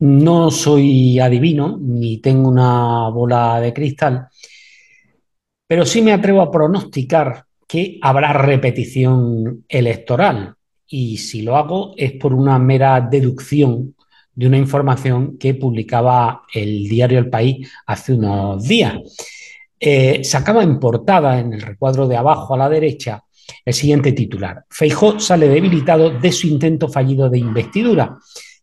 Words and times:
No 0.00 0.50
soy 0.50 1.18
adivino 1.18 1.78
ni 1.78 2.18
tengo 2.18 2.48
una 2.48 3.10
bola 3.10 3.60
de 3.60 3.74
cristal, 3.74 4.28
pero 5.66 5.84
sí 5.84 6.00
me 6.00 6.14
atrevo 6.14 6.40
a 6.40 6.50
pronosticar 6.50 7.44
que 7.68 7.98
habrá 8.00 8.32
repetición 8.32 9.66
electoral. 9.68 10.54
Y 10.86 11.18
si 11.18 11.42
lo 11.42 11.54
hago 11.56 11.92
es 11.98 12.12
por 12.12 12.32
una 12.32 12.58
mera 12.58 13.00
deducción 13.00 13.94
de 14.34 14.46
una 14.46 14.56
información 14.56 15.36
que 15.36 15.52
publicaba 15.52 16.44
el 16.54 16.88
diario 16.88 17.18
El 17.18 17.28
País 17.28 17.70
hace 17.86 18.14
unos 18.14 18.66
días. 18.66 18.94
Eh, 19.78 20.24
sacaba 20.24 20.62
en 20.62 20.80
portada, 20.80 21.38
en 21.38 21.52
el 21.52 21.60
recuadro 21.60 22.08
de 22.08 22.16
abajo 22.16 22.54
a 22.54 22.58
la 22.58 22.70
derecha, 22.70 23.22
el 23.62 23.74
siguiente 23.74 24.12
titular. 24.12 24.64
Feijó 24.70 25.20
sale 25.20 25.46
debilitado 25.46 26.08
de 26.08 26.32
su 26.32 26.46
intento 26.46 26.88
fallido 26.88 27.28
de 27.28 27.38
investidura 27.38 28.16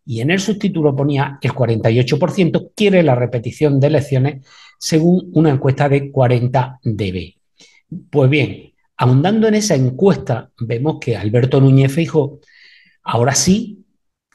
y 0.08 0.22
en 0.22 0.30
el 0.30 0.40
subtítulo 0.40 0.96
ponía 0.96 1.38
el 1.42 1.52
48% 1.52 2.70
quiere 2.74 3.02
la 3.02 3.14
repetición 3.14 3.78
de 3.78 3.88
elecciones 3.88 4.46
según 4.78 5.30
una 5.34 5.50
encuesta 5.50 5.86
de 5.86 6.10
40 6.10 6.80
dB. 6.82 7.34
Pues 8.08 8.30
bien, 8.30 8.72
ahondando 8.96 9.48
en 9.48 9.56
esa 9.56 9.74
encuesta, 9.74 10.50
vemos 10.60 10.96
que 10.98 11.14
Alberto 11.14 11.60
Núñez 11.60 11.92
Feijó 11.92 12.40
ahora 13.02 13.34
sí 13.34 13.84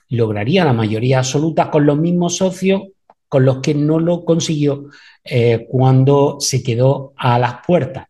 lograría 0.09 0.63
la 0.63 0.73
mayoría 0.73 1.17
absoluta 1.17 1.71
con 1.71 1.87
los 1.87 1.97
mismos 1.97 2.37
socios 2.37 2.83
con 3.27 3.43
los 3.43 3.57
que 3.57 3.73
no 3.73 3.99
lo 3.99 4.25
consiguió 4.25 4.89
eh, 5.23 5.65
cuando 5.67 6.37
se 6.39 6.61
quedó 6.61 7.13
a 7.17 7.39
las 7.39 7.65
puertas. 7.65 8.05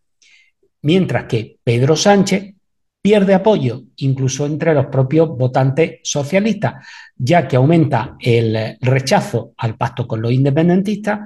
Mientras 0.82 1.28
que 1.28 1.60
Pedro 1.64 1.96
Sánchez 1.96 2.56
pierde 3.04 3.34
apoyo, 3.34 3.84
incluso 3.98 4.46
entre 4.46 4.74
los 4.74 4.86
propios 4.86 5.28
votantes 5.38 6.00
socialistas, 6.04 6.88
ya 7.18 7.46
que 7.46 7.58
aumenta 7.58 8.16
el 8.18 8.78
rechazo 8.80 9.54
al 9.58 9.76
pacto 9.76 10.08
con 10.08 10.22
los 10.22 10.32
independentistas 10.32 11.20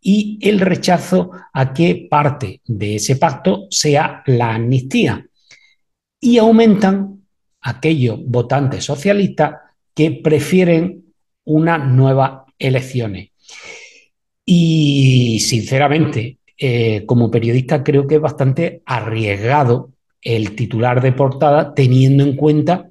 y 0.00 0.38
el 0.40 0.60
rechazo 0.60 1.32
a 1.52 1.74
que 1.74 2.06
parte 2.08 2.60
de 2.64 2.96
ese 2.96 3.16
pacto 3.16 3.66
sea 3.68 4.22
la 4.26 4.54
amnistía. 4.54 5.26
Y 6.20 6.38
aumentan 6.38 7.24
aquellos 7.62 8.20
votantes 8.24 8.84
socialistas 8.84 9.54
que 9.92 10.12
prefieren 10.12 11.14
unas 11.46 11.84
nuevas 11.84 12.42
elecciones. 12.56 13.30
Y 14.46 15.40
sinceramente, 15.40 16.38
eh, 16.56 17.04
como 17.06 17.28
periodista 17.28 17.82
creo 17.82 18.06
que 18.06 18.16
es 18.16 18.20
bastante 18.20 18.82
arriesgado 18.86 19.93
el 20.24 20.56
titular 20.56 21.02
de 21.02 21.12
portada 21.12 21.74
teniendo 21.74 22.24
en 22.24 22.34
cuenta 22.34 22.88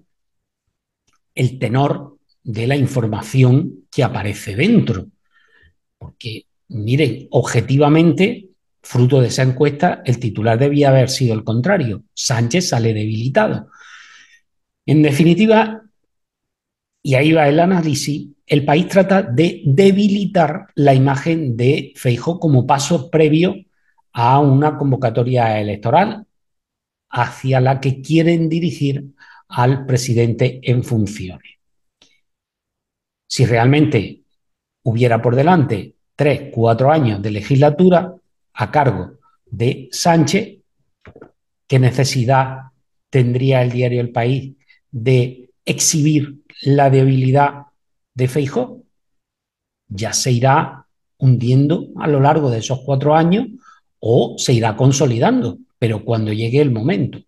el 1.33 1.57
tenor 1.57 2.17
de 2.43 2.67
la 2.67 2.75
información 2.75 3.87
que 3.91 4.03
aparece 4.03 4.55
dentro. 4.55 5.07
Porque, 5.97 6.45
miren, 6.69 7.27
objetivamente, 7.31 8.49
fruto 8.83 9.19
de 9.19 9.27
esa 9.27 9.41
encuesta, 9.41 10.03
el 10.05 10.19
titular 10.19 10.59
debía 10.59 10.89
haber 10.89 11.09
sido 11.09 11.33
el 11.33 11.43
contrario. 11.43 12.03
Sánchez 12.13 12.69
sale 12.69 12.93
debilitado. 12.93 13.69
En 14.85 15.01
definitiva, 15.01 15.81
y 17.01 17.15
ahí 17.15 17.31
va 17.31 17.49
el 17.49 17.59
análisis, 17.59 18.27
el 18.45 18.63
país 18.63 18.87
trata 18.87 19.23
de 19.23 19.61
debilitar 19.65 20.67
la 20.75 20.93
imagen 20.93 21.57
de 21.57 21.93
Feijóo 21.95 22.39
como 22.39 22.67
paso 22.67 23.09
previo 23.09 23.55
a 24.11 24.39
una 24.39 24.77
convocatoria 24.77 25.59
electoral 25.59 26.27
hacia 27.13 27.61
la 27.61 27.79
que 27.79 28.01
quieren 28.01 28.49
dirigir 28.49 29.13
al 29.47 29.85
presidente 29.85 30.59
en 30.63 30.83
funciones. 30.83 31.59
Si 33.29 33.45
realmente 33.45 34.23
hubiera 34.83 35.21
por 35.21 35.35
delante 35.35 35.95
tres, 36.15 36.49
cuatro 36.51 36.91
años 36.91 37.21
de 37.21 37.31
legislatura 37.31 38.15
a 38.53 38.71
cargo 38.71 39.19
de 39.45 39.89
Sánchez, 39.91 40.57
¿qué 41.67 41.79
necesidad 41.79 42.71
tendría 43.11 43.61
el 43.61 43.71
diario 43.71 44.01
El 44.01 44.11
País 44.11 44.55
de 44.89 45.51
exhibir 45.65 46.41
la 46.63 46.89
debilidad 46.89 47.67
de 48.15 48.27
Feijó? 48.27 48.81
Ya 49.87 50.13
se 50.13 50.31
irá 50.31 50.87
hundiendo 51.19 51.89
a 51.97 52.07
lo 52.07 52.19
largo 52.19 52.49
de 52.49 52.57
esos 52.57 52.79
cuatro 52.83 53.15
años 53.15 53.47
o 53.99 54.35
se 54.37 54.53
irá 54.53 54.75
consolidando 54.75 55.59
pero 55.83 56.05
cuando 56.05 56.31
llegue 56.31 56.61
el 56.61 56.71
momento. 56.71 57.19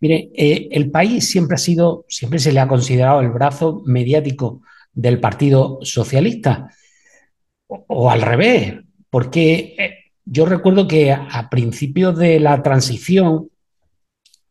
Mire, 0.00 0.30
eh, 0.32 0.68
el 0.70 0.92
país 0.92 1.28
siempre 1.28 1.56
ha 1.56 1.58
sido, 1.58 2.04
siempre 2.08 2.38
se 2.38 2.52
le 2.52 2.60
ha 2.60 2.68
considerado 2.68 3.20
el 3.20 3.30
brazo 3.30 3.82
mediático 3.84 4.62
del 4.92 5.18
Partido 5.18 5.80
Socialista, 5.82 6.70
o, 7.66 8.08
al 8.08 8.22
revés, 8.22 8.74
porque 9.10 9.74
eh, 9.76 9.94
yo 10.24 10.46
recuerdo 10.46 10.86
que 10.86 11.10
a, 11.10 11.48
principios 11.50 12.16
de 12.16 12.38
la 12.38 12.62
transición, 12.62 13.50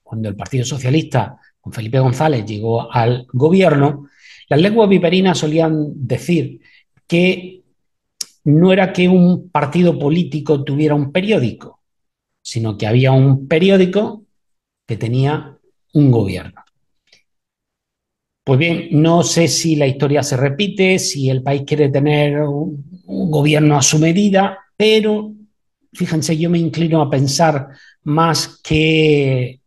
cuando 0.03 0.27
el 0.27 0.35
Partido 0.35 0.65
Socialista 0.65 1.37
con 1.61 1.71
Felipe 1.71 1.99
González 1.99 2.45
llegó 2.45 2.91
al 2.91 3.25
gobierno, 3.31 4.09
las 4.49 4.59
lenguas 4.59 4.89
viperinas 4.89 5.37
solían 5.37 5.93
decir 5.95 6.59
que 7.07 7.61
no 8.43 8.73
era 8.73 8.91
que 8.91 9.07
un 9.07 9.49
partido 9.49 9.97
político 9.97 10.61
tuviera 10.61 10.93
un 10.93 11.13
periódico, 11.13 11.78
sino 12.49 12.79
que 12.79 12.87
había 12.87 13.11
un 13.11 13.47
periódico 13.47 14.25
que 14.87 14.97
tenía 14.97 15.55
un 15.93 16.09
gobierno. 16.09 16.63
Pues 18.43 18.57
bien, 18.57 18.87
no 18.91 19.21
sé 19.21 19.47
si 19.47 19.75
la 19.75 19.85
historia 19.85 20.23
se 20.23 20.35
repite, 20.35 20.97
si 20.97 21.29
el 21.29 21.43
país 21.43 21.61
quiere 21.67 21.89
tener 21.89 22.41
un, 22.41 22.89
gobierno 23.05 23.77
a 23.77 23.83
su 23.83 23.99
medida, 23.99 24.57
pero 24.75 25.31
fíjense, 25.93 26.35
yo 26.35 26.49
me 26.49 26.57
inclino 26.57 27.03
a 27.03 27.09
pensar 27.11 27.67
más 28.03 28.59
que 28.63 29.61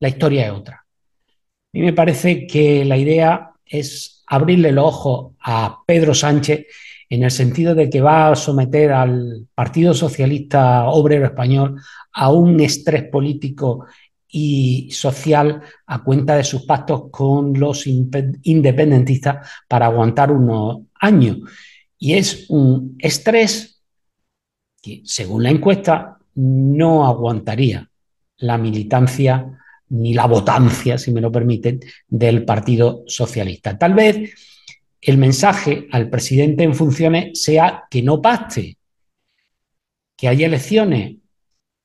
la 0.00 0.08
historia 0.08 0.46
es 0.46 0.52
otra. 0.52 0.76
A 0.76 1.70
mí 1.72 1.82
me 1.82 1.92
parece 1.92 2.48
que 2.48 2.84
la 2.84 2.96
idea 2.96 3.52
es 3.64 4.24
abrirle 4.26 4.72
los 4.72 4.86
ojos 4.86 5.34
a 5.40 5.82
Pedro 5.86 6.14
Sánchez 6.14 6.66
en 7.10 7.22
el 7.22 7.30
sentido 7.30 7.74
de 7.74 7.88
que 7.88 8.00
va 8.00 8.30
a 8.30 8.36
someter 8.36 8.92
al 8.92 9.46
Partido 9.54 9.94
Socialista 9.94 10.88
Obrero 10.88 11.26
Español 11.26 11.80
a 12.12 12.30
un 12.30 12.60
estrés 12.60 13.04
político 13.04 13.86
y 14.28 14.90
social 14.90 15.62
a 15.86 16.04
cuenta 16.04 16.36
de 16.36 16.44
sus 16.44 16.66
pactos 16.66 17.04
con 17.10 17.58
los 17.58 17.86
independentistas 17.86 19.48
para 19.66 19.86
aguantar 19.86 20.30
unos 20.30 20.82
años. 21.00 21.38
Y 21.98 22.14
es 22.14 22.46
un 22.50 22.96
estrés 22.98 23.82
que, 24.82 25.00
según 25.04 25.42
la 25.42 25.50
encuesta, 25.50 26.18
no 26.34 27.06
aguantaría 27.06 27.88
la 28.36 28.58
militancia 28.58 29.58
ni 29.88 30.12
la 30.12 30.26
votancia, 30.26 30.98
si 30.98 31.10
me 31.10 31.22
lo 31.22 31.32
permiten, 31.32 31.80
del 32.06 32.44
Partido 32.44 33.04
Socialista. 33.06 33.78
Tal 33.78 33.94
vez 33.94 34.34
el 35.00 35.18
mensaje 35.18 35.88
al 35.92 36.10
presidente 36.10 36.64
en 36.64 36.74
funciones 36.74 37.40
sea 37.40 37.84
que 37.90 38.02
no 38.02 38.20
pacte, 38.20 38.78
que 40.16 40.28
haya 40.28 40.46
elecciones, 40.46 41.16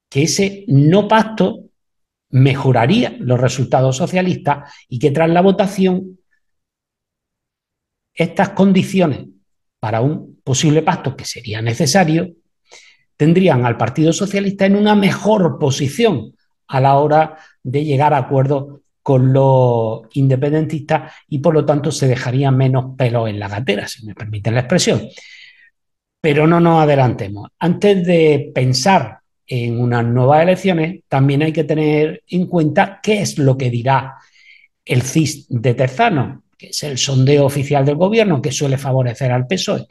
que 0.10 0.24
ese 0.24 0.66
no 0.68 1.08
pacto 1.08 1.70
mejoraría 2.30 3.16
los 3.20 3.40
resultados 3.40 3.98
socialistas 3.98 4.74
y 4.90 4.98
que 4.98 5.12
tras 5.12 5.30
la 5.30 5.42
votación 5.42 6.20
estas 8.14 8.50
condiciones 8.50 9.26
para 9.80 10.02
un 10.02 10.42
posible 10.44 10.82
pacto 10.82 11.16
que 11.16 11.26
sería 11.26 11.62
necesario 11.62 12.34
tendrían 13.18 13.66
al 13.66 13.78
Partido 13.78 14.14
Socialista 14.14 14.66
en 14.66 14.76
una 14.76 14.96
mejor 14.96 15.60
posición 15.60 16.36
a 16.68 16.80
la 16.82 16.98
hora 16.98 17.38
de 17.62 17.84
llegar 17.86 18.14
a 18.14 18.18
acuerdos 18.18 18.82
con 19.04 19.34
los 19.34 20.04
independentistas 20.14 21.12
y 21.28 21.40
por 21.40 21.54
lo 21.54 21.66
tanto 21.66 21.92
se 21.92 22.08
dejaría 22.08 22.50
menos 22.50 22.96
pelo 22.98 23.28
en 23.28 23.38
la 23.38 23.50
gatera, 23.50 23.88
si 23.88 24.06
me 24.06 24.16
permiten 24.16 24.56
la 24.56 24.62
expresión. 24.62 25.08
Pero 26.22 26.48
no 26.48 26.62
nos 26.62 26.82
adelantemos. 26.82 27.50
Antes 27.60 28.08
de 28.08 28.52
pensar 28.56 29.20
en 29.46 29.78
unas 29.78 30.06
nuevas 30.06 30.42
elecciones, 30.42 31.02
también 31.10 31.44
hay 31.44 31.52
que 31.52 31.66
tener 31.66 32.24
en 32.30 32.48
cuenta 32.48 33.02
qué 33.04 33.22
es 33.22 33.38
lo 33.38 33.58
que 33.58 33.70
dirá 33.70 34.16
el 34.86 35.02
CIS 35.02 35.48
de 35.50 35.74
Terzano, 35.74 36.44
que 36.58 36.68
es 36.68 36.84
el 36.84 36.98
sondeo 36.98 37.46
oficial 37.46 37.86
del 37.86 37.98
gobierno 37.98 38.42
que 38.42 38.54
suele 38.54 38.78
favorecer 38.78 39.34
al 39.34 39.48
PSOE. 39.48 39.86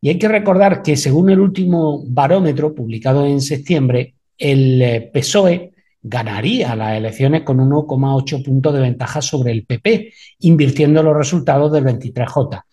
Y 0.00 0.08
hay 0.08 0.18
que 0.18 0.28
recordar 0.28 0.82
que 0.82 0.96
según 0.96 1.30
el 1.30 1.40
último 1.40 2.04
barómetro 2.06 2.74
publicado 2.74 3.26
en 3.26 3.40
septiembre, 3.40 4.14
el 4.38 4.80
eh, 4.80 5.10
PSOE 5.12 5.72
ganaría 6.02 6.74
las 6.74 6.96
elecciones 6.96 7.42
con 7.42 7.58
1,8 7.58 8.44
puntos 8.44 8.74
de 8.74 8.80
ventaja 8.80 9.20
sobre 9.20 9.52
el 9.52 9.64
PP, 9.66 10.12
invirtiendo 10.40 11.02
los 11.02 11.16
resultados 11.16 11.72
del 11.72 11.84
23J. 11.84 12.64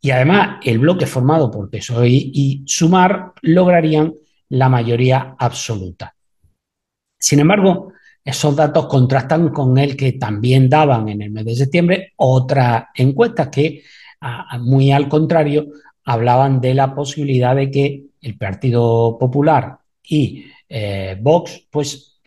Y 0.00 0.10
además, 0.10 0.58
el 0.64 0.78
bloque 0.78 1.06
formado 1.06 1.50
por 1.50 1.68
PSOE 1.70 2.08
y 2.10 2.62
Sumar 2.66 3.32
lograrían 3.42 4.14
la 4.50 4.68
mayoría 4.68 5.34
absoluta. 5.38 6.14
Sin 7.18 7.40
embargo, 7.40 7.92
esos 8.24 8.54
datos 8.54 8.86
contrastan 8.86 9.48
con 9.48 9.76
el 9.78 9.96
que 9.96 10.12
también 10.12 10.68
daban 10.68 11.08
en 11.08 11.22
el 11.22 11.30
mes 11.30 11.44
de 11.44 11.56
septiembre 11.56 12.12
otras 12.16 12.84
encuestas 12.94 13.48
que 13.48 13.82
muy 14.60 14.92
al 14.92 15.08
contrario, 15.08 15.68
hablaban 16.04 16.60
de 16.60 16.74
la 16.74 16.94
posibilidad 16.94 17.54
de 17.54 17.70
que 17.70 18.04
el 18.20 18.36
Partido 18.36 19.16
Popular 19.18 19.78
y 20.02 20.46
eh, 20.68 21.16
Vox 21.20 21.66
pues 21.70 22.17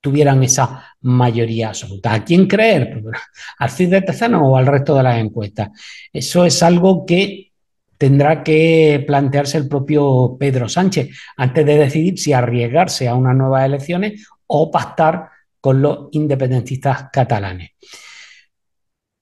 tuvieran 0.00 0.42
esa 0.42 0.84
mayoría 1.02 1.68
absoluta. 1.68 2.14
¿A 2.14 2.24
quién 2.24 2.46
creer? 2.46 3.02
¿Al 3.58 3.70
CID 3.70 3.90
de 3.90 4.02
Tezano 4.02 4.46
o 4.46 4.56
al 4.56 4.66
resto 4.66 4.96
de 4.96 5.02
las 5.02 5.18
encuestas? 5.18 5.70
Eso 6.12 6.44
es 6.44 6.62
algo 6.62 7.04
que 7.04 7.52
tendrá 7.98 8.42
que 8.42 9.04
plantearse 9.06 9.58
el 9.58 9.68
propio 9.68 10.36
Pedro 10.38 10.68
Sánchez 10.68 11.10
antes 11.36 11.66
de 11.66 11.76
decidir 11.76 12.18
si 12.18 12.32
arriesgarse 12.32 13.08
a 13.08 13.14
unas 13.14 13.36
nuevas 13.36 13.66
elecciones 13.66 14.26
o 14.46 14.70
pactar 14.70 15.28
con 15.60 15.82
los 15.82 16.08
independentistas 16.12 17.10
catalanes. 17.12 17.72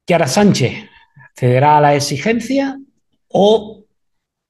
¿Qué 0.06 0.14
hará 0.14 0.28
Sánchez? 0.28 0.88
¿Cederá 1.34 1.78
a 1.78 1.80
la 1.80 1.94
exigencia 1.94 2.78
o 3.28 3.84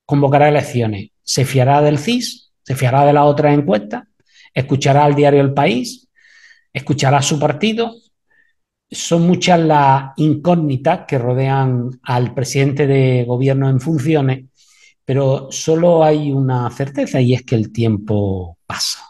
convocará 0.04 0.48
elecciones? 0.48 1.10
¿Se 1.22 1.44
fiará 1.44 1.80
del 1.80 1.98
CIS? 1.98 2.52
¿Se 2.62 2.74
fiará 2.74 3.04
de 3.06 3.12
la 3.14 3.24
otra 3.24 3.52
encuesta? 3.52 4.08
¿Escuchará 4.54 5.04
al 5.04 5.14
diario 5.14 5.40
El 5.40 5.54
País? 5.54 6.07
Escuchará 6.78 7.22
su 7.22 7.38
partido. 7.38 7.94
Son 8.90 9.26
muchas 9.26 9.60
las 9.60 10.12
incógnitas 10.16 11.00
que 11.06 11.18
rodean 11.18 11.90
al 12.02 12.34
presidente 12.34 12.86
de 12.86 13.24
gobierno 13.26 13.68
en 13.68 13.80
funciones, 13.80 14.46
pero 15.04 15.48
solo 15.50 16.02
hay 16.02 16.32
una 16.32 16.70
certeza 16.70 17.20
y 17.20 17.34
es 17.34 17.42
que 17.42 17.54
el 17.54 17.70
tiempo 17.72 18.58
pasa. 18.66 19.07